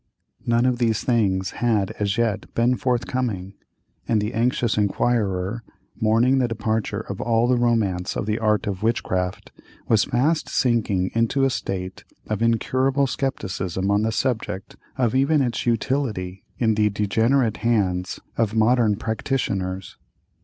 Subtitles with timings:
[0.47, 3.53] None of these things had as yet been forthcoming,
[4.07, 5.61] and the anxious inquirer,
[5.95, 9.51] mourning the departure of all the romance of the art of witchcraft,
[9.87, 15.67] was fast sinking into a state of incurable scepticism on the subject of even its
[15.67, 19.97] utility, in the degenerate hands of modern practitioners.